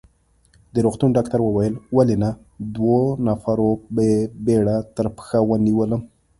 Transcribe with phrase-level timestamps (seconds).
[0.73, 2.29] د روغتون ډاکټر وویل: ولې نه،
[2.75, 4.05] دوو نفرو په
[4.45, 6.01] بېړه تر پښه ونیولم.